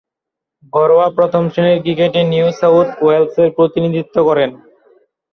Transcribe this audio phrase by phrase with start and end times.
[0.73, 4.49] ঘরোয়া প্রথম-শ্রেণীর ক্রিকেটে নিউ সাউথ ওয়েলসের প্রতিনিধিত্ব করেন।